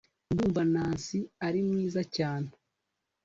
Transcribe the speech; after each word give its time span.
ndumva 0.31 0.61
nancy 0.73 1.17
ari 1.45 1.59
mwiza 1.67 2.01
cyane 2.15 2.49